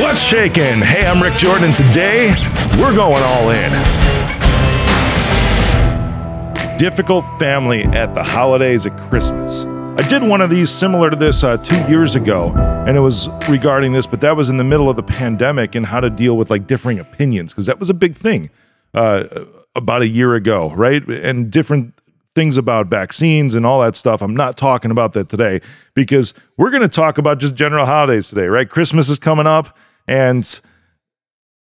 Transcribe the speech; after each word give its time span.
What's 0.00 0.22
shaking? 0.22 0.80
Hey, 0.80 1.06
I'm 1.06 1.22
Rick 1.22 1.34
Jordan. 1.34 1.74
Today, 1.74 2.30
we're 2.78 2.94
going 2.94 3.22
all 3.22 3.50
in. 3.50 3.70
Difficult 6.78 7.26
family 7.38 7.84
at 7.84 8.14
the 8.14 8.22
holidays 8.22 8.86
at 8.86 8.98
Christmas. 9.10 9.66
I 9.66 10.08
did 10.08 10.22
one 10.22 10.40
of 10.40 10.48
these 10.48 10.70
similar 10.70 11.10
to 11.10 11.16
this 11.16 11.44
uh, 11.44 11.58
two 11.58 11.76
years 11.90 12.14
ago, 12.14 12.54
and 12.86 12.96
it 12.96 13.00
was 13.00 13.28
regarding 13.50 13.92
this, 13.92 14.06
but 14.06 14.22
that 14.22 14.34
was 14.34 14.48
in 14.48 14.56
the 14.56 14.64
middle 14.64 14.88
of 14.88 14.96
the 14.96 15.02
pandemic 15.02 15.74
and 15.74 15.84
how 15.84 16.00
to 16.00 16.08
deal 16.08 16.38
with 16.38 16.50
like 16.50 16.66
differing 16.66 16.98
opinions, 16.98 17.52
because 17.52 17.66
that 17.66 17.78
was 17.78 17.90
a 17.90 17.94
big 17.94 18.16
thing 18.16 18.48
uh, 18.94 19.24
about 19.76 20.00
a 20.00 20.08
year 20.08 20.34
ago, 20.34 20.70
right? 20.70 21.06
And 21.06 21.50
different 21.50 22.00
things 22.34 22.56
about 22.56 22.86
vaccines 22.86 23.54
and 23.54 23.66
all 23.66 23.80
that 23.80 23.96
stuff. 23.96 24.22
I'm 24.22 24.34
not 24.34 24.56
talking 24.56 24.90
about 24.90 25.12
that 25.12 25.28
today 25.28 25.60
because 25.94 26.32
we're 26.56 26.70
going 26.70 26.82
to 26.82 26.88
talk 26.88 27.18
about 27.18 27.38
just 27.38 27.54
general 27.54 27.86
holidays 27.86 28.28
today, 28.28 28.46
right? 28.46 28.68
Christmas 28.68 29.08
is 29.08 29.18
coming 29.18 29.46
up, 29.46 29.76
and 30.08 30.60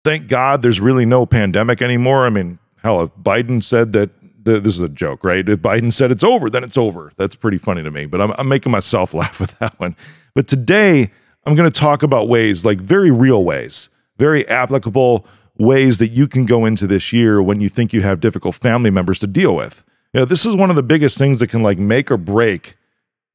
thank 0.04 0.28
God 0.28 0.62
there's 0.62 0.80
really 0.80 1.06
no 1.06 1.26
pandemic 1.26 1.82
anymore. 1.82 2.26
I 2.26 2.30
mean, 2.30 2.60
hell, 2.82 3.02
if 3.02 3.12
Biden 3.16 3.64
said 3.64 3.94
that 3.94 4.10
this 4.44 4.76
is 4.76 4.82
a 4.82 4.90
joke, 4.90 5.24
right? 5.24 5.48
If 5.48 5.60
Biden 5.60 5.92
said 5.92 6.12
it's 6.12 6.24
over, 6.24 6.50
then 6.50 6.64
it's 6.64 6.78
over. 6.78 7.12
That's 7.18 7.36
pretty 7.36 7.58
funny 7.58 7.84
to 7.84 7.92
me, 7.92 8.06
but 8.06 8.22
I'm, 8.22 8.34
I'm 8.38 8.48
making 8.48 8.72
myself 8.72 9.14
laugh 9.14 9.40
with 9.40 9.58
that 9.60 9.80
one. 9.80 9.96
But 10.34 10.48
today, 10.48 11.12
I'm 11.46 11.56
going 11.56 11.70
to 11.70 11.80
talk 11.80 12.04
about 12.04 12.28
ways, 12.28 12.66
like 12.66 12.80
very 12.80 13.12
real 13.12 13.44
ways, 13.44 13.90
very 14.18 14.48
applicable 14.48 15.26
ways 15.58 16.00
that 16.00 16.10
you 16.10 16.28
can 16.28 16.46
go 16.46 16.66
into 16.66 16.86
this 16.86 17.14
year 17.14 17.42
when 17.42 17.62
you 17.62 17.70
think 17.70 17.94
you 17.94 18.02
have 18.02 18.20
difficult 18.20 18.56
family 18.56 18.90
members 18.90 19.20
to 19.20 19.28
deal 19.28 19.56
with. 19.56 19.84
You 20.16 20.22
know, 20.22 20.26
this 20.26 20.46
is 20.46 20.56
one 20.56 20.70
of 20.70 20.78
the 20.78 20.82
biggest 20.82 21.18
things 21.18 21.42
that 21.42 21.48
can 21.48 21.60
like 21.60 21.78
make 21.78 22.10
or 22.10 22.16
break 22.16 22.78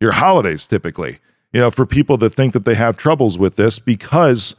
your 0.01 0.13
holidays 0.13 0.67
typically. 0.67 1.19
You 1.53 1.61
know, 1.61 1.71
for 1.71 1.85
people 1.85 2.17
that 2.17 2.33
think 2.33 2.55
that 2.55 2.65
they 2.65 2.75
have 2.75 2.97
troubles 2.97 3.37
with 3.37 3.57
this 3.57 3.79
because 3.79 4.55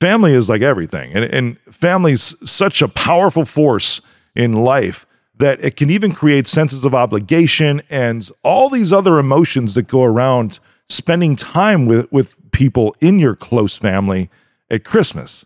family 0.00 0.32
is 0.32 0.48
like 0.48 0.62
everything. 0.62 1.12
And, 1.12 1.24
and 1.24 1.58
family's 1.62 2.36
such 2.48 2.82
a 2.82 2.86
powerful 2.86 3.44
force 3.44 4.00
in 4.36 4.52
life 4.52 5.06
that 5.38 5.58
it 5.60 5.74
can 5.74 5.90
even 5.90 6.12
create 6.12 6.46
senses 6.46 6.84
of 6.84 6.94
obligation 6.94 7.82
and 7.90 8.30
all 8.44 8.70
these 8.70 8.92
other 8.92 9.18
emotions 9.18 9.74
that 9.74 9.88
go 9.88 10.04
around 10.04 10.60
spending 10.88 11.34
time 11.34 11.84
with, 11.84 12.12
with 12.12 12.36
people 12.52 12.94
in 13.00 13.18
your 13.18 13.34
close 13.34 13.76
family 13.76 14.30
at 14.70 14.84
Christmas. 14.84 15.44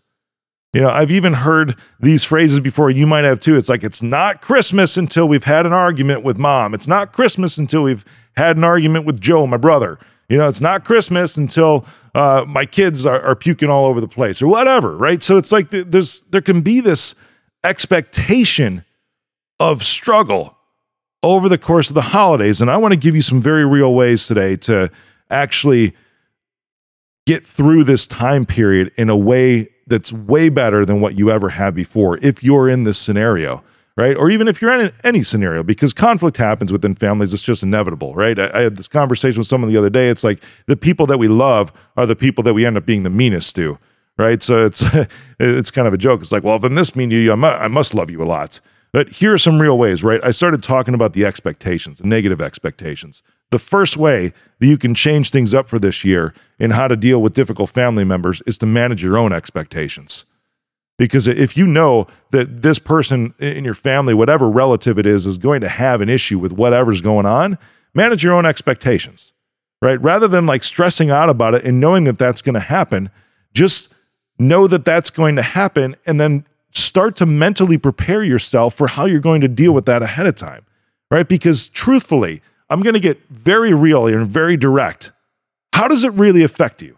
You 0.75 0.81
know, 0.81 0.89
I've 0.89 1.09
even 1.09 1.31
heard 1.31 1.77
these 2.01 2.25
phrases 2.25 2.59
before. 2.59 2.89
You 2.89 3.07
might 3.07 3.23
have 3.23 3.39
too. 3.39 3.55
It's 3.55 3.69
like, 3.69 3.81
it's 3.81 4.01
not 4.01 4.41
Christmas 4.41 4.97
until 4.97 5.25
we've 5.25 5.45
had 5.45 5.65
an 5.65 5.71
argument 5.71 6.23
with 6.23 6.37
mom. 6.37 6.73
It's 6.73 6.85
not 6.85 7.13
Christmas 7.13 7.57
until 7.57 7.83
we've 7.83 8.03
had 8.35 8.57
an 8.57 8.65
argument 8.65 9.05
with 9.05 9.21
Joe, 9.21 9.47
my 9.47 9.55
brother. 9.55 9.97
You 10.27 10.37
know, 10.37 10.49
it's 10.49 10.59
not 10.59 10.83
Christmas 10.83 11.37
until 11.37 11.85
uh, 12.13 12.43
my 12.45 12.65
kids 12.65 13.05
are, 13.05 13.21
are, 13.21 13.37
puking 13.37 13.69
all 13.69 13.85
over 13.85 14.01
the 14.01 14.07
place 14.09 14.41
or 14.41 14.47
whatever, 14.47 14.97
right? 14.97 15.23
So 15.23 15.37
it's 15.37 15.53
like 15.53 15.69
there's 15.69 16.23
there 16.31 16.41
can 16.41 16.59
be 16.59 16.81
this 16.81 17.15
expectation 17.63 18.83
of 19.61 19.81
struggle 19.81 20.57
over 21.23 21.47
the 21.47 21.57
course 21.57 21.87
of 21.87 21.93
the 21.93 22.01
holidays, 22.01 22.59
and 22.59 22.69
I 22.69 22.75
want 22.75 22.91
to 22.91 22.99
give 22.99 23.15
you 23.15 23.21
some 23.21 23.41
very 23.41 23.65
real 23.65 23.93
ways 23.93 24.27
today 24.27 24.57
to 24.57 24.91
actually 25.29 25.95
get 27.25 27.45
through 27.45 27.85
this 27.85 28.05
time 28.05 28.45
period 28.45 28.91
in 28.97 29.09
a 29.09 29.15
way 29.15 29.69
that's 29.87 30.11
way 30.11 30.49
better 30.49 30.85
than 30.85 31.01
what 31.01 31.17
you 31.17 31.29
ever 31.31 31.49
had 31.49 31.75
before 31.75 32.17
if 32.21 32.43
you're 32.43 32.69
in 32.69 32.83
this 32.83 32.97
scenario 32.97 33.63
right? 33.97 34.17
Or 34.17 34.29
even 34.29 34.49
if 34.49 34.61
you're 34.61 34.77
in 34.77 34.91
any 35.05 35.23
scenario 35.23 35.63
because 35.63 35.93
conflict 35.93 36.37
happens 36.37 36.71
within 36.71 36.95
families 36.95 37.33
it's 37.33 37.43
just 37.43 37.63
inevitable 37.63 38.13
right? 38.13 38.37
I, 38.37 38.51
I, 38.53 38.61
had 38.61 38.75
this 38.75 38.87
conversation 38.87 39.39
with 39.39 39.47
someone 39.47 39.71
the 39.71 39.77
other 39.77 39.89
day. 39.89 40.09
It's 40.09 40.23
like 40.23 40.43
the 40.65 40.75
people 40.75 41.05
that 41.07 41.17
we 41.17 41.27
love 41.27 41.71
are 41.95 42.05
the 42.05 42.15
people 42.15 42.43
that 42.43 42.53
we 42.53 42.65
end 42.65 42.77
up 42.77 42.85
being 42.85 43.03
the 43.03 43.09
meanest 43.09 43.55
to 43.55 43.77
right? 44.17 44.41
So 44.41 44.65
it's 44.65 44.83
it's 45.39 45.71
kind 45.71 45.87
of 45.87 45.93
a 45.93 45.97
joke. 45.97 46.21
It's 46.21 46.31
like 46.31 46.43
well 46.43 46.55
if 46.55 46.63
i'm 46.63 46.75
this 46.75 46.95
mean 46.95 47.09
to 47.09 47.15
you 47.15 47.31
I, 47.31 47.65
I 47.65 47.67
must 47.67 47.93
love 47.93 48.09
you 48.09 48.21
a 48.21 48.25
lot 48.25 48.59
but 48.95 49.09
here 49.09 49.33
are 49.33 49.37
some 49.37 49.61
real 49.61 49.77
ways 49.77 50.03
right 50.03 50.21
i 50.23 50.31
started 50.31 50.63
talking 50.63 50.93
about 50.93 51.13
the 51.13 51.25
expectations 51.25 51.99
the 51.99 52.07
negative 52.07 52.41
expectations 52.41 53.21
the 53.51 53.59
first 53.59 53.95
way 53.95 54.33
that 54.59 54.67
you 54.67 54.77
can 54.77 54.95
change 54.95 55.29
things 55.29 55.53
up 55.53 55.69
for 55.69 55.79
this 55.79 56.03
year 56.03 56.33
in 56.59 56.71
how 56.71 56.87
to 56.87 56.95
deal 56.95 57.21
with 57.21 57.35
difficult 57.35 57.69
family 57.69 58.03
members 58.03 58.41
is 58.47 58.57
to 58.59 58.65
manage 58.65 59.03
your 59.03 59.17
own 59.17 59.31
expectations. 59.31 60.25
Because 60.97 61.27
if 61.27 61.57
you 61.57 61.67
know 61.67 62.07
that 62.31 62.61
this 62.61 62.79
person 62.79 63.33
in 63.39 63.65
your 63.65 63.73
family, 63.73 64.13
whatever 64.13 64.49
relative 64.49 64.97
it 64.97 65.05
is, 65.05 65.25
is 65.25 65.37
going 65.37 65.61
to 65.61 65.67
have 65.67 66.01
an 66.01 66.09
issue 66.09 66.39
with 66.39 66.53
whatever's 66.53 67.01
going 67.01 67.25
on, 67.25 67.57
manage 67.93 68.23
your 68.23 68.33
own 68.33 68.45
expectations, 68.45 69.33
right? 69.81 70.01
Rather 70.01 70.27
than 70.27 70.45
like 70.45 70.63
stressing 70.63 71.09
out 71.09 71.29
about 71.29 71.53
it 71.53 71.65
and 71.65 71.79
knowing 71.79 72.05
that 72.05 72.17
that's 72.17 72.41
going 72.41 72.53
to 72.53 72.61
happen, 72.61 73.11
just 73.53 73.93
know 74.39 74.67
that 74.67 74.85
that's 74.85 75.09
going 75.09 75.35
to 75.35 75.41
happen 75.41 75.95
and 76.05 76.19
then 76.19 76.45
start 76.95 77.17
to 77.17 77.25
mentally 77.25 77.77
prepare 77.77 78.23
yourself 78.23 78.73
for 78.73 78.87
how 78.87 79.03
you're 79.03 79.19
going 79.19 79.41
to 79.41 79.49
deal 79.49 79.73
with 79.73 79.85
that 79.85 80.01
ahead 80.01 80.25
of 80.25 80.33
time, 80.33 80.65
right? 81.11 81.27
Because 81.27 81.67
truthfully, 81.67 82.41
I'm 82.69 82.81
going 82.81 82.93
to 82.93 83.01
get 83.01 83.19
very 83.29 83.73
real 83.73 84.07
and 84.07 84.25
very 84.25 84.55
direct. 84.55 85.11
How 85.73 85.89
does 85.89 86.05
it 86.05 86.13
really 86.13 86.41
affect 86.41 86.81
you? 86.81 86.97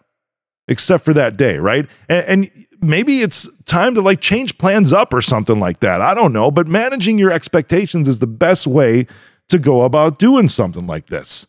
Except 0.67 1.03
for 1.03 1.15
that 1.15 1.35
day, 1.35 1.57
right? 1.57 1.87
And, 2.07 2.25
and, 2.25 2.67
maybe 2.79 3.21
it's 3.21 3.49
time 3.63 3.95
to 3.95 4.01
like 4.01 4.21
change 4.21 4.59
plans 4.59 4.93
up 4.93 5.11
or 5.15 5.19
something 5.19 5.59
like 5.59 5.79
that. 5.79 5.99
I 5.99 6.13
don't 6.13 6.31
know, 6.31 6.51
but 6.51 6.67
managing 6.67 7.17
your 7.17 7.31
expectations 7.31 8.07
is 8.07 8.19
the 8.19 8.27
best 8.27 8.67
way 8.67 9.07
to 9.49 9.57
go 9.57 9.81
about 9.81 10.19
doing 10.19 10.47
something 10.47 10.85
like 10.85 11.07
this, 11.07 11.47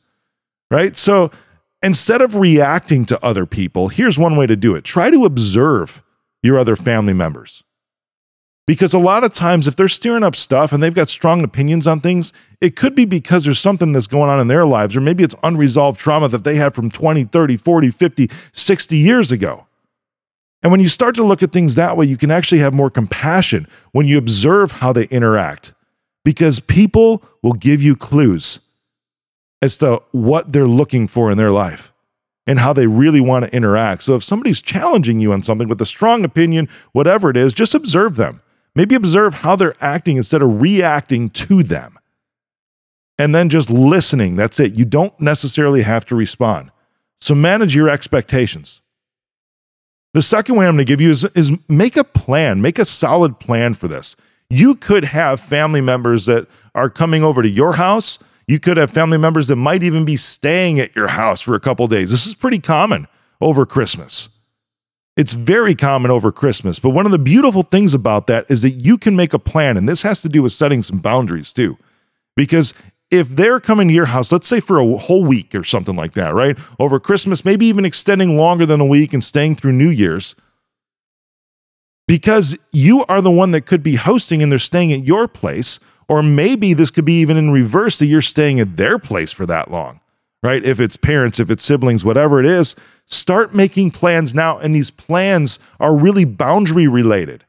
right? 0.71 0.97
So 0.97 1.31
instead 1.83 2.23
of 2.23 2.37
reacting 2.37 3.05
to 3.05 3.23
other 3.23 3.45
people, 3.45 3.89
here's 3.89 4.19
one 4.19 4.37
way 4.37 4.47
to 4.47 4.57
do 4.57 4.75
it 4.75 4.85
try 4.85 5.11
to 5.11 5.27
observe 5.27 6.03
your 6.43 6.59
other 6.59 6.77
family 6.77 7.13
members. 7.13 7.63
Because 8.69 8.93
a 8.93 8.99
lot 8.99 9.25
of 9.25 9.33
times, 9.33 9.67
if 9.67 9.77
they're 9.77 9.89
stirring 9.89 10.23
up 10.23 10.37
stuff 10.37 10.75
and 10.75 10.83
they've 10.83 10.93
got 10.93 11.09
strong 11.09 11.43
opinions 11.43 11.87
on 11.87 12.03
things, 12.03 12.35
it 12.61 12.77
could 12.77 12.95
be 12.95 13.07
because 13.07 13.45
there's 13.45 13.59
something 13.59 13.93
that's 13.93 14.07
going 14.07 14.29
on 14.29 14.41
in 14.41 14.49
their 14.49 14.67
lives, 14.67 14.95
or 14.95 15.01
maybe 15.01 15.25
it's 15.25 15.35
unresolved 15.43 15.99
trauma 15.99 16.29
that 16.29 16.45
they 16.45 16.57
had 16.57 16.75
from 16.75 16.91
20, 16.91 17.25
30, 17.25 17.57
40, 17.57 17.91
50, 17.91 18.31
60 18.53 18.97
years 18.99 19.33
ago. 19.33 19.67
And 20.63 20.71
when 20.71 20.83
you 20.83 20.89
start 20.91 21.15
to 21.15 21.25
look 21.25 21.43
at 21.43 21.51
things 21.51 21.77
that 21.77 21.97
way, 21.97 22.05
you 22.05 22.19
can 22.19 22.31
actually 22.31 22.59
have 22.59 22.75
more 22.75 22.91
compassion 22.91 23.67
when 23.93 24.07
you 24.07 24.19
observe 24.19 24.73
how 24.73 24.93
they 24.93 25.05
interact, 25.05 25.73
because 26.23 26.61
people 26.61 27.23
will 27.43 27.55
give 27.55 27.81
you 27.81 27.97
clues 27.97 28.59
as 29.63 29.79
to 29.79 30.03
what 30.13 30.53
they're 30.53 30.67
looking 30.67 31.09
for 31.09 31.31
in 31.31 31.39
their 31.39 31.53
life 31.53 31.91
and 32.47 32.59
how 32.59 32.75
they 32.75 32.87
really 32.87 33.23
want 33.23 33.47
to 33.47 33.57
interact. 33.57 34.03
So 34.03 34.15
if 34.15 34.23
somebody's 34.23 34.61
challenging 34.61 35.21
you 35.21 35.33
on 35.33 35.43
something 35.43 35.69
with 35.69 35.81
a 35.81 35.87
strong 35.87 36.23
opinion, 36.23 36.69
whatever 36.93 37.31
it 37.31 37.37
is, 37.39 37.55
just 37.55 37.75
observe 37.75 38.17
them 38.17 38.43
Maybe 38.75 38.95
observe 38.95 39.35
how 39.35 39.57
they're 39.57 39.77
acting 39.81 40.17
instead 40.17 40.43
of 40.43 40.63
reacting 40.63 41.31
to 41.31 41.63
them. 41.63 41.99
And 43.19 43.35
then 43.35 43.49
just 43.49 43.69
listening. 43.71 44.37
That's 44.37 44.61
it. 44.61 44.75
You 44.75 44.85
don't 44.85 45.19
necessarily 45.21 45.83
have 45.83 46.05
to 46.07 46.15
respond. 46.15 46.71
So 47.19 47.35
manage 47.35 47.75
your 47.75 47.89
expectations. 47.89 48.81
The 50.15 50.23
second 50.23 50.57
way 50.57 50.67
I'm 50.67 50.77
going 50.77 50.87
to 50.87 50.91
give 50.91 51.01
you 51.01 51.11
is, 51.11 51.25
is 51.35 51.53
make 51.69 51.97
a 51.97 52.05
plan, 52.05 52.63
make 52.63 52.79
a 52.79 52.85
solid 52.85 53.41
plan 53.41 53.75
for 53.75 53.89
this. 53.89 54.17
You 54.49 54.75
could 54.75 55.05
have 55.05 55.41
family 55.41 55.81
members 55.81 56.27
that 56.27 56.47
are 56.75 56.89
coming 56.89 57.23
over 57.23 57.43
to 57.43 57.49
your 57.49 57.75
house. 57.75 58.19
You 58.47 58.59
could 58.59 58.79
have 58.79 58.91
family 58.91 59.19
members 59.19 59.49
that 59.49 59.57
might 59.57 59.83
even 59.83 60.05
be 60.05 60.17
staying 60.17 60.81
at 60.81 60.97
your 60.97 61.09
house 61.09 61.41
for 61.41 61.55
a 61.55 61.61
couple 61.61 61.87
days. 61.89 62.11
This 62.11 62.27
is 62.27 62.35
pretty 62.35 62.61
common 62.61 63.07
over 63.41 63.67
Christmas. 63.67 64.31
It's 65.19 65.33
very 65.33 65.75
common 65.75 66.13
over 66.13 66.31
Christmas. 66.31 66.79
But 66.79 66.91
one 66.91 67.05
of 67.05 67.13
the 67.13 67.19
beautiful 67.19 67.65
things 67.65 67.93
about 67.93 68.29
that 68.29 68.47
is 68.49 68.63
that 68.63 68.71
you 68.71 68.97
can 68.97 69.17
make 69.17 69.35
a 69.35 69.39
plan. 69.39 69.77
And 69.77 69.89
this 69.89 70.03
has 70.03 70.23
to 70.23 70.29
do 70.29 70.43
with 70.43 70.53
setting 70.53 70.81
some 70.81 71.01
boundaries 71.01 71.53
too. 71.53 71.77
Because 72.37 72.73
if 73.11 73.29
they're 73.29 73.59
coming 73.59 73.89
to 73.89 73.95
your 73.95 74.07
house, 74.07 74.31
let's 74.31 74.47
say 74.47 74.61
for 74.61 74.79
a 74.79 74.97
whole 74.97 75.25
week 75.25 75.57
or 75.57 75.65
something 75.65 75.97
like 75.97 76.15
that, 76.15 76.35
right? 76.35 76.57
Over 76.79 77.01
Christmas, 77.01 77.45
maybe 77.45 77.67
even 77.67 77.85
extending 77.85 78.37
longer 78.37 78.65
than 78.65 78.81
a 78.81 78.87
week 78.87 79.13
and 79.13 79.25
staying 79.25 79.57
through 79.57 79.73
New 79.73 79.91
Year's, 79.91 80.37
because 82.07 82.57
you 82.73 83.05
are 83.07 83.21
the 83.21 83.31
one 83.31 83.51
that 83.51 83.67
could 83.67 83.83
be 83.83 83.97
hosting 83.97 84.41
and 84.41 84.53
they're 84.53 84.59
staying 84.61 84.93
at 84.93 85.05
your 85.05 85.27
place. 85.27 85.81
Or 86.09 86.23
maybe 86.23 86.75
this 86.75 86.91
could 86.91 87.05
be 87.05 87.21
even 87.21 87.37
in 87.37 87.51
reverse 87.51 87.99
that 87.99 88.07
you're 88.07 88.23
staying 88.23 88.61
at 88.61 88.77
their 88.77 88.99
place 88.99 89.33
for 89.33 89.45
that 89.47 89.71
long, 89.71 90.01
right? 90.43 90.65
If 90.65 90.81
it's 90.81 90.97
parents, 90.97 91.41
if 91.41 91.51
it's 91.51 91.65
siblings, 91.65 92.05
whatever 92.05 92.41
it 92.41 92.47
is, 92.47 92.77
Start 93.09 93.55
making 93.55 93.91
plans 93.91 94.35
now. 94.35 94.59
And 94.59 94.75
these 94.75 94.91
plans 94.91 95.59
are 95.81 95.97
really 95.97 96.25
boundary 96.25 96.87
related 96.87 97.45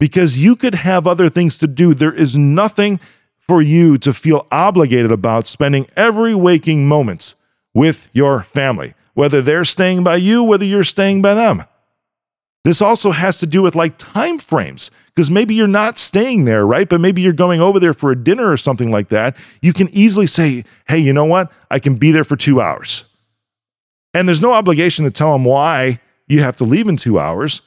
because 0.00 0.38
you 0.38 0.56
could 0.56 0.74
have 0.74 1.06
other 1.06 1.28
things 1.28 1.56
to 1.58 1.66
do. 1.66 1.94
There 1.94 2.12
is 2.12 2.36
nothing 2.36 2.98
for 3.46 3.60
you 3.60 3.98
to 3.98 4.12
feel 4.12 4.46
obligated 4.50 5.12
about 5.12 5.46
spending 5.46 5.86
every 5.96 6.34
waking 6.34 6.88
moments 6.88 7.34
with 7.74 8.08
your 8.12 8.42
family, 8.42 8.94
whether 9.12 9.42
they're 9.42 9.64
staying 9.64 10.02
by 10.02 10.16
you, 10.16 10.42
whether 10.42 10.64
you're 10.64 10.84
staying 10.84 11.20
by 11.20 11.34
them. 11.34 11.64
This 12.64 12.80
also 12.80 13.10
has 13.10 13.38
to 13.40 13.46
do 13.46 13.60
with 13.60 13.74
like 13.74 13.98
time 13.98 14.38
frames 14.38 14.90
because 15.08 15.30
maybe 15.30 15.54
you're 15.54 15.66
not 15.68 15.98
staying 15.98 16.46
there, 16.46 16.66
right? 16.66 16.88
But 16.88 17.02
maybe 17.02 17.20
you're 17.20 17.34
going 17.34 17.60
over 17.60 17.78
there 17.78 17.92
for 17.92 18.10
a 18.10 18.16
dinner 18.16 18.50
or 18.50 18.56
something 18.56 18.90
like 18.90 19.10
that. 19.10 19.36
You 19.60 19.74
can 19.74 19.90
easily 19.90 20.26
say, 20.26 20.64
hey, 20.88 20.98
you 20.98 21.12
know 21.12 21.26
what? 21.26 21.52
I 21.70 21.78
can 21.78 21.96
be 21.96 22.10
there 22.10 22.24
for 22.24 22.36
two 22.36 22.62
hours. 22.62 23.04
And 24.14 24.28
there's 24.28 24.40
no 24.40 24.52
obligation 24.52 25.04
to 25.04 25.10
tell 25.10 25.32
them 25.32 25.44
why 25.44 26.00
you 26.26 26.40
have 26.40 26.56
to 26.56 26.64
leave 26.64 26.86
in 26.86 26.96
two 26.96 27.18
hours. 27.18 27.60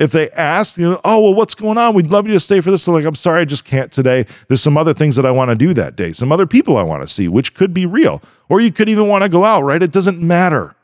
If 0.00 0.10
they 0.10 0.28
ask, 0.30 0.76
you 0.76 0.90
know, 0.90 1.00
oh, 1.04 1.20
well, 1.20 1.34
what's 1.34 1.54
going 1.54 1.78
on? 1.78 1.94
We'd 1.94 2.10
love 2.10 2.26
you 2.26 2.32
to 2.32 2.40
stay 2.40 2.60
for 2.60 2.72
this. 2.72 2.84
They're 2.84 2.94
like, 2.94 3.04
I'm 3.04 3.14
sorry, 3.14 3.42
I 3.42 3.44
just 3.44 3.64
can't 3.64 3.92
today. 3.92 4.26
There's 4.48 4.62
some 4.62 4.76
other 4.76 4.92
things 4.92 5.14
that 5.14 5.26
I 5.26 5.30
want 5.30 5.50
to 5.50 5.54
do 5.54 5.72
that 5.74 5.94
day, 5.94 6.12
some 6.12 6.32
other 6.32 6.46
people 6.46 6.76
I 6.76 6.82
want 6.82 7.02
to 7.02 7.06
see, 7.06 7.28
which 7.28 7.54
could 7.54 7.72
be 7.72 7.86
real. 7.86 8.20
Or 8.48 8.60
you 8.60 8.72
could 8.72 8.88
even 8.88 9.06
want 9.06 9.22
to 9.22 9.28
go 9.28 9.44
out, 9.44 9.62
right? 9.62 9.82
It 9.82 9.92
doesn't 9.92 10.20
matter 10.20 10.74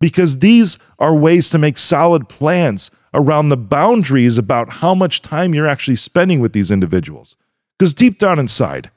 because 0.00 0.38
these 0.38 0.78
are 0.98 1.14
ways 1.14 1.50
to 1.50 1.58
make 1.58 1.76
solid 1.76 2.28
plans 2.28 2.90
around 3.12 3.48
the 3.48 3.56
boundaries 3.56 4.38
about 4.38 4.68
how 4.68 4.94
much 4.94 5.22
time 5.22 5.54
you're 5.54 5.66
actually 5.66 5.96
spending 5.96 6.40
with 6.40 6.52
these 6.52 6.70
individuals. 6.70 7.36
Because 7.78 7.94
deep 7.94 8.18
down 8.18 8.38
inside, 8.38 8.90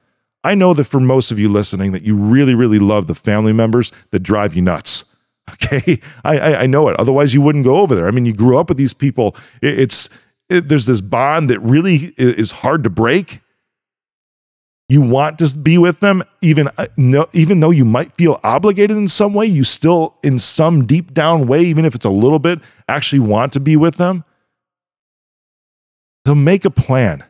I 0.43 0.55
know 0.55 0.73
that 0.73 0.85
for 0.85 0.99
most 0.99 1.31
of 1.31 1.39
you 1.39 1.49
listening, 1.49 1.91
that 1.91 2.03
you 2.03 2.15
really, 2.15 2.55
really 2.55 2.79
love 2.79 3.07
the 3.07 3.15
family 3.15 3.53
members 3.53 3.91
that 4.11 4.19
drive 4.19 4.55
you 4.55 4.61
nuts. 4.61 5.03
Okay, 5.61 5.99
I, 6.23 6.37
I, 6.37 6.61
I 6.61 6.65
know 6.65 6.87
it. 6.89 6.99
Otherwise, 6.99 7.33
you 7.33 7.41
wouldn't 7.41 7.63
go 7.63 7.77
over 7.77 7.95
there. 7.95 8.07
I 8.07 8.11
mean, 8.11 8.25
you 8.25 8.33
grew 8.33 8.57
up 8.57 8.69
with 8.69 8.77
these 8.77 8.93
people. 8.93 9.35
It, 9.61 9.79
it's 9.79 10.09
it, 10.49 10.67
there's 10.69 10.85
this 10.85 11.01
bond 11.01 11.49
that 11.49 11.59
really 11.59 12.13
is 12.17 12.51
hard 12.51 12.83
to 12.83 12.89
break. 12.89 13.41
You 14.87 15.01
want 15.01 15.37
to 15.39 15.55
be 15.55 15.77
with 15.77 15.99
them, 15.99 16.23
even 16.41 16.69
uh, 16.77 16.87
no, 16.97 17.27
even 17.33 17.59
though 17.59 17.69
you 17.69 17.85
might 17.85 18.11
feel 18.13 18.39
obligated 18.43 18.97
in 18.97 19.07
some 19.07 19.33
way. 19.33 19.45
You 19.45 19.63
still, 19.63 20.15
in 20.23 20.39
some 20.39 20.87
deep 20.87 21.13
down 21.13 21.47
way, 21.47 21.61
even 21.61 21.85
if 21.85 21.93
it's 21.93 22.05
a 22.05 22.09
little 22.09 22.39
bit, 22.39 22.59
actually 22.87 23.19
want 23.19 23.53
to 23.53 23.59
be 23.59 23.75
with 23.75 23.95
them. 23.95 24.23
So 26.25 26.33
make 26.33 26.65
a 26.65 26.71
plan 26.71 27.23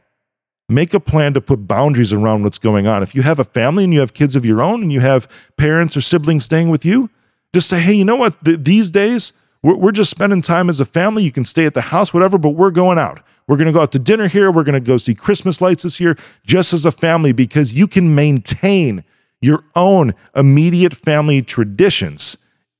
make 0.69 0.93
a 0.93 0.99
plan 0.99 1.33
to 1.33 1.41
put 1.41 1.67
boundaries 1.67 2.13
around 2.13 2.43
what's 2.43 2.59
going 2.59 2.87
on. 2.87 3.01
If 3.01 3.15
you 3.15 3.23
have 3.23 3.39
a 3.39 3.43
family 3.43 3.83
and 3.83 3.93
you 3.93 3.99
have 3.99 4.13
kids 4.13 4.35
of 4.35 4.45
your 4.45 4.61
own 4.61 4.83
and 4.83 4.93
you 4.93 4.99
have 4.99 5.27
parents 5.57 5.97
or 5.97 6.01
siblings 6.01 6.45
staying 6.45 6.69
with 6.69 6.85
you, 6.85 7.09
just 7.53 7.69
say, 7.69 7.79
hey, 7.79 7.93
you 7.93 8.05
know 8.05 8.15
what? 8.15 8.43
Th- 8.43 8.59
these 8.59 8.91
days, 8.91 9.33
we're, 9.63 9.75
we're 9.75 9.91
just 9.91 10.11
spending 10.11 10.41
time 10.41 10.69
as 10.69 10.79
a 10.79 10.85
family. 10.85 11.23
You 11.23 11.31
can 11.31 11.45
stay 11.45 11.65
at 11.65 11.73
the 11.73 11.81
house, 11.81 12.13
whatever, 12.13 12.37
but 12.37 12.51
we're 12.51 12.71
going 12.71 12.99
out. 12.99 13.21
We're 13.47 13.57
going 13.57 13.67
to 13.67 13.73
go 13.73 13.81
out 13.81 13.91
to 13.93 13.99
dinner 13.99 14.27
here. 14.27 14.51
We're 14.51 14.63
going 14.63 14.81
to 14.81 14.87
go 14.87 14.97
see 14.97 15.15
Christmas 15.15 15.59
lights 15.59 15.83
this 15.83 15.99
year 15.99 16.17
just 16.45 16.71
as 16.71 16.85
a 16.85 16.91
family 16.91 17.31
because 17.31 17.73
you 17.73 17.87
can 17.87 18.13
maintain 18.13 19.03
your 19.41 19.63
own 19.75 20.13
immediate 20.35 20.93
family 20.93 21.41
traditions, 21.41 22.37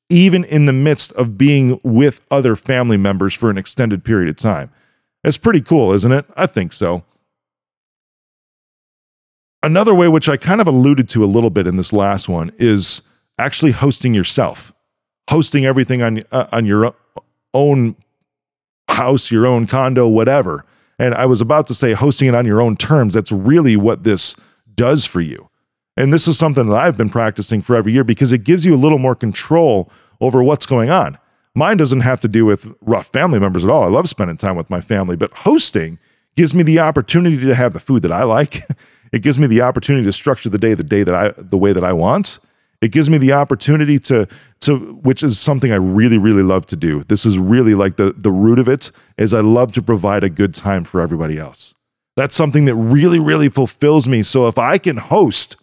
even 0.09 0.43
in 0.43 0.65
the 0.65 0.73
midst 0.73 1.11
of 1.13 1.37
being 1.37 1.79
with 1.83 2.21
other 2.29 2.55
family 2.55 2.97
members 2.97 3.33
for 3.33 3.49
an 3.49 3.57
extended 3.57 4.03
period 4.03 4.29
of 4.29 4.37
time. 4.37 4.71
It's 5.23 5.37
pretty 5.37 5.61
cool, 5.61 5.91
isn't 5.93 6.11
it? 6.11 6.25
I 6.35 6.45
think 6.45 6.71
so. 6.73 7.03
Another 9.61 9.93
way, 9.93 10.07
which 10.07 10.29
I 10.29 10.37
kind 10.37 10.61
of 10.61 10.67
alluded 10.67 11.09
to 11.09 11.23
a 11.23 11.27
little 11.27 11.49
bit 11.49 11.67
in 11.67 11.77
this 11.77 11.91
last 11.91 12.29
one, 12.29 12.51
is 12.57 13.01
actually 13.39 13.71
hosting 13.71 14.13
yourself, 14.13 14.73
hosting 15.29 15.65
everything 15.65 16.01
on 16.01 16.23
uh, 16.31 16.47
on 16.51 16.65
your 16.65 16.93
own 17.53 17.95
house, 18.89 19.31
your 19.31 19.47
own 19.47 19.67
condo, 19.67 20.07
whatever. 20.07 20.65
And 20.97 21.15
I 21.15 21.25
was 21.25 21.39
about 21.39 21.67
to 21.67 21.73
say 21.73 21.93
hosting 21.93 22.27
it 22.27 22.35
on 22.35 22.45
your 22.45 22.61
own 22.61 22.75
terms. 22.75 23.13
That's 23.13 23.31
really 23.31 23.77
what 23.77 24.03
this 24.03 24.35
does 24.75 25.05
for 25.05 25.21
you. 25.21 25.49
And 25.95 26.13
this 26.13 26.27
is 26.27 26.37
something 26.37 26.65
that 26.67 26.75
I've 26.75 26.97
been 26.97 27.09
practicing 27.09 27.61
for 27.61 27.75
every 27.75 27.93
year 27.93 28.03
because 28.03 28.33
it 28.33 28.43
gives 28.43 28.65
you 28.65 28.75
a 28.75 28.77
little 28.77 28.99
more 28.99 29.15
control 29.15 29.91
over 30.21 30.43
what's 30.43 30.65
going 30.65 30.89
on. 30.89 31.17
Mine 31.55 31.77
doesn't 31.77 32.01
have 32.01 32.21
to 32.21 32.27
do 32.27 32.45
with 32.45 32.67
rough 32.81 33.07
family 33.07 33.39
members 33.39 33.63
at 33.63 33.71
all. 33.71 33.83
I 33.83 33.87
love 33.87 34.07
spending 34.07 34.37
time 34.37 34.55
with 34.55 34.69
my 34.69 34.81
family, 34.81 35.15
but 35.15 35.33
hosting 35.33 35.99
gives 36.35 36.53
me 36.53 36.63
the 36.63 36.79
opportunity 36.79 37.37
to 37.37 37.55
have 37.55 37.73
the 37.73 37.79
food 37.79 38.01
that 38.03 38.11
I 38.11 38.23
like. 38.23 38.67
It 39.11 39.23
gives 39.23 39.39
me 39.39 39.47
the 39.47 39.61
opportunity 39.61 40.05
to 40.05 40.13
structure 40.13 40.49
the 40.49 40.59
day 40.59 40.75
the 40.75 40.83
day 40.83 41.01
that 41.01 41.15
I 41.15 41.33
the 41.35 41.57
way 41.57 41.73
that 41.73 41.83
I 41.83 41.93
want. 41.93 42.37
It 42.81 42.91
gives 42.91 43.09
me 43.09 43.17
the 43.17 43.33
opportunity 43.33 43.99
to 43.99 44.27
to 44.61 44.77
which 44.77 45.23
is 45.23 45.39
something 45.39 45.71
I 45.71 45.75
really 45.75 46.17
really 46.17 46.43
love 46.43 46.65
to 46.67 46.75
do. 46.75 47.03
This 47.03 47.25
is 47.25 47.37
really 47.37 47.75
like 47.75 47.97
the 47.97 48.13
the 48.15 48.31
root 48.31 48.59
of 48.59 48.67
it 48.67 48.91
is 49.17 49.33
I 49.33 49.41
love 49.41 49.71
to 49.73 49.81
provide 49.81 50.23
a 50.23 50.29
good 50.29 50.55
time 50.55 50.83
for 50.83 51.01
everybody 51.01 51.37
else. 51.37 51.75
That's 52.15 52.35
something 52.35 52.65
that 52.65 52.75
really 52.75 53.19
really 53.19 53.49
fulfills 53.49 54.07
me. 54.07 54.23
So 54.23 54.47
if 54.47 54.57
I 54.57 54.77
can 54.77 54.97
host, 54.97 55.57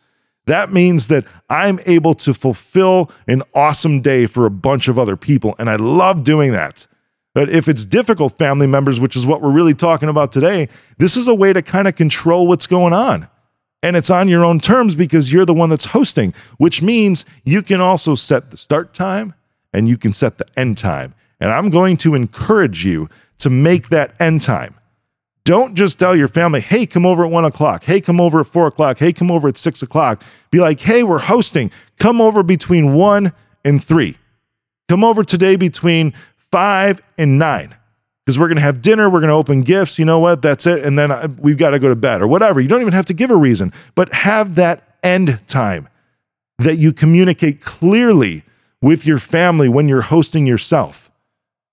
that 0.46 0.72
means 0.72 1.08
that 1.08 1.24
I'm 1.48 1.80
able 1.86 2.14
to 2.14 2.34
fulfill 2.34 3.10
an 3.26 3.42
awesome 3.54 4.02
day 4.02 4.26
for 4.26 4.44
a 4.44 4.50
bunch 4.50 4.88
of 4.88 4.98
other 4.98 5.16
people 5.16 5.54
and 5.58 5.70
I 5.70 5.76
love 5.76 6.22
doing 6.22 6.52
that. 6.52 6.86
But 7.34 7.50
if 7.50 7.68
it's 7.68 7.84
difficult 7.84 8.38
family 8.38 8.66
members, 8.66 8.98
which 8.98 9.14
is 9.14 9.26
what 9.26 9.42
we're 9.42 9.52
really 9.52 9.74
talking 9.74 10.08
about 10.08 10.32
today, 10.32 10.70
this 10.96 11.18
is 11.18 11.26
a 11.26 11.34
way 11.34 11.52
to 11.52 11.60
kind 11.60 11.86
of 11.86 11.94
control 11.94 12.46
what's 12.46 12.66
going 12.66 12.94
on 12.94 13.28
and 13.82 13.96
it's 13.96 14.10
on 14.10 14.28
your 14.28 14.44
own 14.44 14.60
terms 14.60 14.94
because 14.94 15.32
you're 15.32 15.44
the 15.44 15.54
one 15.54 15.68
that's 15.68 15.86
hosting, 15.86 16.34
which 16.58 16.82
means 16.82 17.24
you 17.44 17.62
can 17.62 17.80
also 17.80 18.14
set 18.14 18.50
the 18.50 18.56
start 18.56 18.94
time 18.94 19.34
and 19.72 19.88
you 19.88 19.96
can 19.96 20.12
set 20.12 20.38
the 20.38 20.46
end 20.56 20.78
time. 20.78 21.14
And 21.40 21.52
I'm 21.52 21.70
going 21.70 21.96
to 21.98 22.14
encourage 22.14 22.84
you 22.84 23.08
to 23.38 23.50
make 23.50 23.90
that 23.90 24.14
end 24.18 24.42
time. 24.42 24.74
Don't 25.44 25.74
just 25.74 25.98
tell 25.98 26.16
your 26.16 26.28
family, 26.28 26.60
hey, 26.60 26.86
come 26.86 27.06
over 27.06 27.24
at 27.24 27.30
one 27.30 27.44
o'clock. 27.44 27.84
Hey, 27.84 28.00
come 28.00 28.20
over 28.20 28.40
at 28.40 28.46
four 28.46 28.66
o'clock. 28.66 28.98
Hey, 28.98 29.12
come 29.12 29.30
over 29.30 29.46
at 29.46 29.56
six 29.56 29.82
o'clock. 29.82 30.22
Be 30.50 30.58
like, 30.58 30.80
hey, 30.80 31.02
we're 31.02 31.20
hosting. 31.20 31.70
Come 31.98 32.20
over 32.20 32.42
between 32.42 32.94
one 32.94 33.32
and 33.64 33.84
three. 33.84 34.16
Come 34.88 35.04
over 35.04 35.22
today 35.22 35.56
between 35.56 36.14
five 36.36 37.00
and 37.18 37.38
nine 37.38 37.76
because 38.26 38.40
we're 38.40 38.48
going 38.48 38.56
to 38.56 38.62
have 38.62 38.82
dinner, 38.82 39.08
we're 39.08 39.20
going 39.20 39.30
to 39.30 39.36
open 39.36 39.62
gifts, 39.62 40.00
you 40.00 40.04
know 40.04 40.18
what? 40.18 40.42
That's 40.42 40.66
it. 40.66 40.84
And 40.84 40.98
then 40.98 41.36
we've 41.40 41.56
got 41.56 41.70
to 41.70 41.78
go 41.78 41.88
to 41.88 41.94
bed 41.94 42.20
or 42.20 42.26
whatever. 42.26 42.60
You 42.60 42.66
don't 42.66 42.80
even 42.80 42.92
have 42.92 43.06
to 43.06 43.14
give 43.14 43.30
a 43.30 43.36
reason, 43.36 43.72
but 43.94 44.12
have 44.12 44.56
that 44.56 44.96
end 45.04 45.46
time 45.46 45.88
that 46.58 46.78
you 46.78 46.92
communicate 46.92 47.60
clearly 47.60 48.42
with 48.82 49.06
your 49.06 49.18
family 49.18 49.68
when 49.68 49.86
you're 49.86 50.02
hosting 50.02 50.44
yourself. 50.44 51.08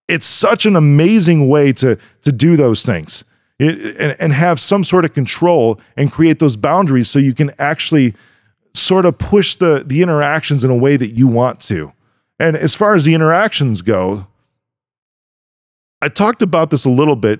It's 0.07 0.27
such 0.27 0.67
an 0.67 0.75
amazing 0.75 1.49
way 1.49 1.73
to, 1.73 1.97
to 2.21 2.31
do 2.31 2.55
those 2.55 2.85
things 2.85 3.23
it, 3.57 3.97
and, 3.97 4.15
and 4.19 4.33
have 4.33 4.59
some 4.59 4.83
sort 4.83 5.05
of 5.05 5.13
control 5.15 5.79
and 5.97 6.11
create 6.11 6.37
those 6.37 6.55
boundaries 6.55 7.09
so 7.09 7.17
you 7.17 7.33
can 7.33 7.51
actually 7.57 8.13
sort 8.75 9.05
of 9.05 9.17
push 9.17 9.55
the, 9.55 9.83
the 9.83 10.03
interactions 10.03 10.63
in 10.63 10.69
a 10.69 10.75
way 10.75 10.97
that 10.97 11.17
you 11.17 11.25
want 11.25 11.59
to. 11.61 11.93
And 12.39 12.55
as 12.55 12.75
far 12.75 12.93
as 12.93 13.05
the 13.05 13.15
interactions 13.15 13.81
go, 13.81 14.27
I 16.03 16.09
talked 16.09 16.41
about 16.41 16.69
this 16.69 16.83
a 16.83 16.89
little 16.89 17.15
bit 17.15 17.39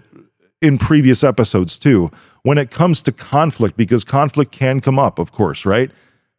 in 0.61 0.77
previous 0.77 1.21
episodes 1.21 1.77
too, 1.77 2.09
when 2.43 2.57
it 2.57 2.71
comes 2.71 3.01
to 3.01 3.11
conflict, 3.11 3.75
because 3.75 4.05
conflict 4.05 4.53
can 4.53 4.79
come 4.79 4.97
up, 4.97 5.19
of 5.19 5.33
course, 5.33 5.65
right? 5.65 5.91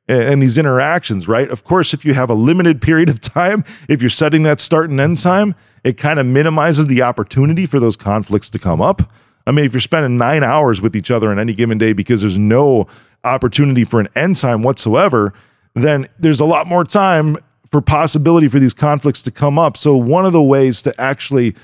And 0.08 0.40
these 0.40 0.56
interactions, 0.56 1.28
right? 1.28 1.50
Of 1.50 1.64
course, 1.64 1.92
if 1.92 2.02
you 2.02 2.14
have 2.14 2.30
a 2.30 2.34
limited 2.34 2.80
period 2.88 3.10
of 3.10 3.20
time, 3.20 3.62
if 3.90 4.00
you're 4.00 4.08
setting 4.08 4.42
that 4.44 4.58
start 4.58 4.88
and 4.88 4.98
end 4.98 5.18
time, 5.18 5.54
it 5.84 5.98
kind 5.98 6.18
of 6.18 6.24
minimizes 6.24 6.86
the 6.86 7.02
opportunity 7.02 7.66
for 7.66 7.78
those 7.78 7.94
conflicts 7.94 8.48
to 8.50 8.58
come 8.58 8.80
up. 8.80 9.02
I 9.46 9.52
mean, 9.52 9.66
if 9.66 9.74
you're 9.74 9.80
spending 9.82 10.16
nine 10.16 10.42
hours 10.42 10.80
with 10.80 10.96
each 10.96 11.10
other 11.10 11.30
on 11.30 11.38
any 11.38 11.52
given 11.52 11.76
day 11.76 11.92
because 11.92 12.22
there's 12.22 12.38
no 12.38 12.86
opportunity 13.22 13.84
for 13.84 14.00
an 14.00 14.08
end 14.16 14.36
time 14.36 14.62
whatsoever, 14.62 15.34
then 15.74 16.08
there's 16.18 16.40
a 16.40 16.46
lot 16.46 16.66
more 16.66 16.84
time 16.84 17.36
for 17.70 17.82
possibility 17.82 18.48
for 18.48 18.58
these 18.58 18.72
conflicts 18.72 19.20
to 19.20 19.30
come 19.30 19.58
up. 19.58 19.76
So, 19.76 19.94
one 19.94 20.24
of 20.24 20.32
the 20.32 20.42
ways 20.42 20.80
to 20.82 20.98
actually 20.98 21.54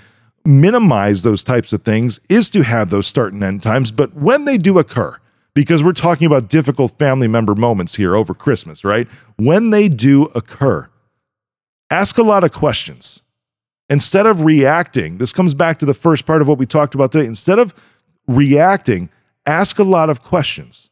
minimize 0.44 1.22
those 1.22 1.44
types 1.44 1.72
of 1.72 1.82
things 1.82 2.20
is 2.28 2.50
to 2.50 2.62
have 2.62 2.90
those 2.90 3.06
start 3.06 3.32
and 3.32 3.42
end 3.42 3.62
times. 3.62 3.90
But 3.90 4.14
when 4.14 4.44
they 4.44 4.58
do 4.58 4.78
occur, 4.78 5.18
because 5.54 5.82
we're 5.82 5.92
talking 5.92 6.26
about 6.26 6.48
difficult 6.48 6.98
family 6.98 7.28
member 7.28 7.54
moments 7.54 7.96
here 7.96 8.14
over 8.14 8.34
Christmas, 8.34 8.84
right? 8.84 9.08
When 9.36 9.70
they 9.70 9.88
do 9.88 10.24
occur, 10.34 10.88
ask 11.90 12.18
a 12.18 12.22
lot 12.22 12.44
of 12.44 12.52
questions. 12.52 13.20
Instead 13.88 14.26
of 14.26 14.44
reacting, 14.44 15.18
this 15.18 15.32
comes 15.32 15.52
back 15.54 15.78
to 15.80 15.86
the 15.86 15.94
first 15.94 16.24
part 16.24 16.40
of 16.40 16.48
what 16.48 16.58
we 16.58 16.66
talked 16.66 16.94
about 16.94 17.10
today. 17.10 17.26
Instead 17.26 17.58
of 17.58 17.74
reacting, 18.28 19.10
ask 19.46 19.78
a 19.80 19.84
lot 19.84 20.08
of 20.08 20.22
questions 20.22 20.90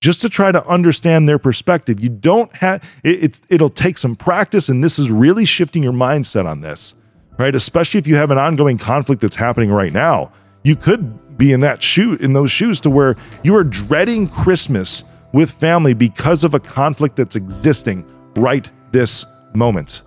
just 0.00 0.20
to 0.20 0.28
try 0.28 0.52
to 0.52 0.64
understand 0.66 1.28
their 1.28 1.38
perspective. 1.38 1.98
You 1.98 2.08
don't 2.08 2.54
have 2.56 2.84
it, 3.02 3.24
it, 3.24 3.40
it'll 3.48 3.68
take 3.68 3.98
some 3.98 4.14
practice, 4.14 4.68
and 4.68 4.84
this 4.84 4.98
is 4.98 5.10
really 5.10 5.44
shifting 5.44 5.82
your 5.82 5.92
mindset 5.92 6.46
on 6.46 6.60
this 6.60 6.94
right? 7.38 7.54
Especially 7.54 7.98
if 7.98 8.06
you 8.06 8.16
have 8.16 8.30
an 8.30 8.38
ongoing 8.38 8.78
conflict 8.78 9.22
that's 9.22 9.36
happening 9.36 9.70
right 9.70 9.92
now. 9.92 10.32
You 10.62 10.76
could 10.76 11.38
be 11.38 11.52
in 11.52 11.60
that 11.60 11.82
shoe 11.82 12.14
in 12.14 12.32
those 12.32 12.50
shoes 12.50 12.80
to 12.80 12.90
where 12.90 13.16
you 13.42 13.54
are 13.56 13.64
dreading 13.64 14.26
Christmas 14.26 15.04
with 15.32 15.50
family 15.50 15.92
because 15.92 16.44
of 16.44 16.54
a 16.54 16.60
conflict 16.60 17.16
that's 17.16 17.36
existing 17.36 18.04
right 18.36 18.70
this 18.92 19.26
moment. 19.54 20.02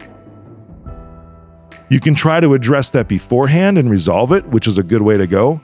You 1.89 1.99
can 1.99 2.13
try 2.13 2.39
to 2.39 2.53
address 2.53 2.91
that 2.91 3.07
beforehand 3.07 3.77
and 3.77 3.89
resolve 3.89 4.31
it, 4.31 4.45
which 4.47 4.67
is 4.67 4.77
a 4.77 4.83
good 4.83 5.01
way 5.01 5.17
to 5.17 5.27
go. 5.27 5.61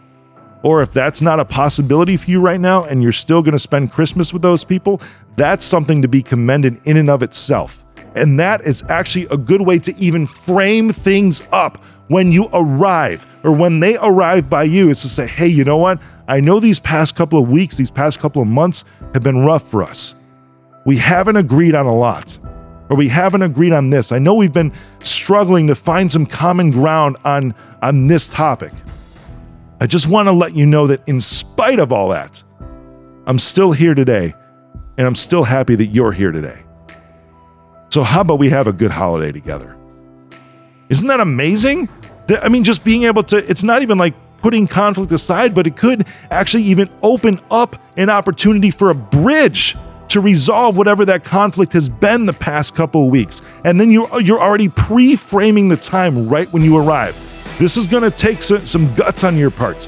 Or 0.64 0.82
if 0.82 0.92
that's 0.92 1.22
not 1.22 1.40
a 1.40 1.46
possibility 1.46 2.18
for 2.18 2.32
you 2.32 2.42
right 2.42 2.60
now 2.60 2.84
and 2.86 3.04
you're 3.04 3.12
still 3.12 3.44
going 3.44 3.54
to 3.54 3.60
spend 3.60 3.92
Christmas 3.92 4.34
with 4.34 4.42
those 4.42 4.64
people, 4.64 5.00
that's 5.36 5.64
something 5.64 6.02
to 6.02 6.08
be 6.08 6.24
commended 6.24 6.82
in 6.86 6.98
and 6.98 7.10
of 7.10 7.22
itself. 7.22 7.85
And 8.16 8.40
that 8.40 8.62
is 8.62 8.84
actually 8.90 9.28
a 9.30 9.38
good 9.38 9.62
way 9.62 9.78
to 9.80 9.96
even 9.98 10.26
frame 10.26 10.92
things 10.92 11.44
up 11.52 11.84
when 12.08 12.32
you 12.32 12.50
arrive 12.54 13.26
or 13.44 13.52
when 13.52 13.80
they 13.80 13.98
arrive 13.98 14.50
by 14.50 14.64
you 14.64 14.90
is 14.90 15.02
to 15.02 15.10
say, 15.10 15.28
hey, 15.28 15.48
you 15.48 15.64
know 15.64 15.78
what? 15.78 16.00
I 16.28 16.40
know 16.40 16.60
these 16.60 16.80
past 16.80 17.16
couple 17.16 17.42
of 17.42 17.52
weeks, 17.52 17.76
these 17.76 17.92
past 17.92 18.20
couple 18.20 18.42
of 18.42 18.48
months 18.48 18.84
have 19.14 19.24
been 19.24 19.46
rough 19.46 19.70
for 19.70 19.84
us. 19.84 20.16
We 20.86 20.98
haven't 20.98 21.36
agreed 21.36 21.76
on 21.76 21.86
a 21.88 21.96
lot. 21.96 22.38
or 22.90 22.96
we 22.96 23.08
haven't 23.08 23.42
agreed 23.42 23.74
on 23.74 23.90
this. 23.90 24.12
I 24.12 24.20
know 24.20 24.34
we've 24.36 24.54
been 24.54 24.72
struggling 25.02 25.68
to 25.68 25.76
find 25.76 26.12
some 26.12 26.26
common 26.26 26.72
ground 26.72 27.18
on, 27.26 27.56
on 27.82 28.08
this 28.08 28.30
topic. 28.30 28.72
I 29.80 29.88
just 29.88 30.08
want 30.08 30.28
to 30.28 30.32
let 30.32 30.56
you 30.56 30.66
know 30.66 30.88
that 30.88 31.02
in 31.08 31.20
spite 31.20 31.80
of 31.80 31.92
all 31.92 32.10
that, 32.10 32.44
I'm 33.26 33.40
still 33.40 33.72
here 33.72 33.96
today, 33.96 34.36
and 34.98 35.08
I'm 35.08 35.16
still 35.16 35.44
happy 35.44 35.76
that 35.76 35.88
you're 35.88 36.12
here 36.12 36.32
today. 36.32 36.65
So, 37.96 38.04
how 38.04 38.20
about 38.20 38.40
we 38.40 38.50
have 38.50 38.68
a 38.68 38.74
good 38.74 38.92
holiday 38.92 39.32
together? 39.32 39.74
Isn't 40.90 41.08
that 41.08 41.22
amazing? 41.22 41.88
I 42.28 42.50
mean, 42.50 42.66
just 42.66 42.84
being 42.84 43.04
able 43.04 43.24
to, 43.24 43.38
it's 43.50 43.64
not 43.64 43.84
even 43.84 43.98
like 43.98 44.14
putting 44.40 44.68
conflict 44.68 45.14
aside, 45.14 45.56
but 45.56 45.66
it 45.66 45.78
could 45.78 46.06
actually 46.30 46.64
even 46.64 46.90
open 47.02 47.40
up 47.50 47.78
an 47.96 48.10
opportunity 48.10 48.70
for 48.70 48.90
a 48.90 48.94
bridge 48.94 49.78
to 50.10 50.20
resolve 50.20 50.76
whatever 50.76 51.06
that 51.06 51.24
conflict 51.24 51.72
has 51.72 51.88
been 51.88 52.26
the 52.26 52.34
past 52.34 52.76
couple 52.76 53.06
of 53.06 53.12
weeks. 53.12 53.42
And 53.64 53.80
then 53.80 53.90
you're, 53.92 54.20
you're 54.20 54.42
already 54.42 54.68
pre 54.68 55.16
framing 55.16 55.70
the 55.70 55.78
time 55.78 56.28
right 56.28 56.52
when 56.52 56.66
you 56.66 56.76
arrive. 56.76 57.16
This 57.60 57.78
is 57.78 57.88
going 57.88 58.04
to 58.04 58.12
take 58.12 58.44
some 58.44 58.94
guts 58.96 59.24
on 59.24 59.38
your 59.38 59.52
part 59.52 59.88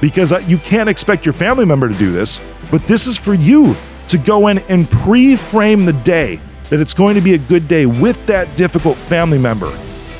because 0.00 0.32
uh, 0.32 0.38
you 0.46 0.56
can't 0.56 0.88
expect 0.88 1.26
your 1.26 1.34
family 1.34 1.66
member 1.66 1.90
to 1.90 1.98
do 1.98 2.10
this, 2.10 2.42
but 2.70 2.82
this 2.86 3.06
is 3.06 3.18
for 3.18 3.34
you 3.34 3.76
to 4.06 4.16
go 4.16 4.46
in 4.46 4.60
and 4.60 4.88
pre 4.88 5.36
frame 5.36 5.84
the 5.84 5.92
day 5.92 6.40
that 6.70 6.80
it's 6.80 6.94
going 6.94 7.14
to 7.14 7.20
be 7.20 7.34
a 7.34 7.38
good 7.38 7.66
day 7.68 7.86
with 7.86 8.24
that 8.26 8.54
difficult 8.56 8.96
family 8.96 9.38
member 9.38 9.70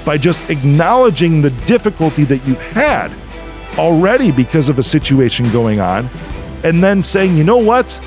by 0.05 0.17
just 0.17 0.49
acknowledging 0.51 1.43
the 1.43 1.51
difficulty 1.67 2.25
that 2.25 2.47
you've 2.47 2.59
had 2.59 3.13
already 3.79 4.33
because 4.33 4.69
of 4.69 4.79
a 4.79 4.83
situation 4.83 5.51
going 5.53 5.81
on, 5.81 6.09
and 6.65 6.83
then 6.83 7.03
saying, 7.03 7.37
you 7.37 7.45
know 7.45 7.59
what? 7.59 8.01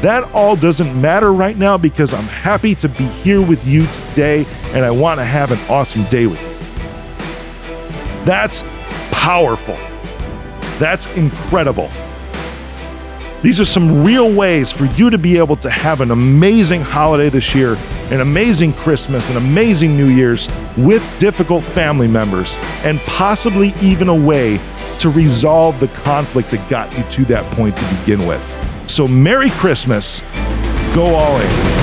That 0.00 0.30
all 0.32 0.54
doesn't 0.54 1.00
matter 1.00 1.32
right 1.32 1.56
now 1.56 1.76
because 1.76 2.14
I'm 2.14 2.24
happy 2.24 2.74
to 2.76 2.88
be 2.88 3.04
here 3.04 3.42
with 3.42 3.66
you 3.66 3.86
today 3.88 4.46
and 4.72 4.84
I 4.84 4.90
want 4.90 5.18
to 5.18 5.24
have 5.24 5.50
an 5.50 5.58
awesome 5.68 6.04
day 6.04 6.28
with 6.28 6.40
you. 6.40 8.24
That's 8.24 8.62
powerful. 9.10 9.76
That's 10.78 11.12
incredible. 11.16 11.90
These 13.40 13.60
are 13.60 13.64
some 13.64 14.04
real 14.04 14.32
ways 14.32 14.72
for 14.72 14.86
you 14.86 15.10
to 15.10 15.18
be 15.18 15.38
able 15.38 15.54
to 15.56 15.70
have 15.70 16.00
an 16.00 16.10
amazing 16.10 16.80
holiday 16.80 17.28
this 17.28 17.54
year, 17.54 17.76
an 18.10 18.20
amazing 18.20 18.72
Christmas, 18.72 19.30
an 19.30 19.36
amazing 19.36 19.96
New 19.96 20.08
Year's 20.08 20.48
with 20.76 21.04
difficult 21.20 21.62
family 21.62 22.08
members, 22.08 22.56
and 22.82 22.98
possibly 23.00 23.72
even 23.80 24.08
a 24.08 24.14
way 24.14 24.58
to 24.98 25.08
resolve 25.08 25.78
the 25.78 25.88
conflict 25.88 26.50
that 26.50 26.68
got 26.68 26.92
you 26.98 27.04
to 27.04 27.24
that 27.26 27.48
point 27.52 27.76
to 27.76 27.94
begin 28.00 28.26
with. 28.26 28.42
So, 28.90 29.06
Merry 29.06 29.50
Christmas. 29.50 30.20
Go 30.92 31.14
all 31.14 31.40
in. 31.40 31.77